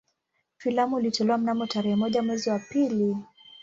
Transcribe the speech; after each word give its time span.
Filamu 0.57 0.99
ilitolewa 0.99 1.37
mnamo 1.37 1.65
tarehe 1.67 1.95
moja 1.95 2.21
mwezi 2.23 2.49
wa 2.49 2.59
pili 2.59 3.15